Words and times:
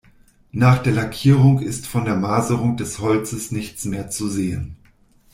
Nach 0.51 0.81
der 0.81 0.93
Lackierung 0.93 1.59
ist 1.59 1.85
von 1.85 2.05
der 2.05 2.15
Maserung 2.15 2.75
des 2.75 2.97
Holzes 3.01 3.51
nichts 3.51 3.85
mehr 3.85 4.09
zu 4.09 4.27
sehen. 4.27 4.75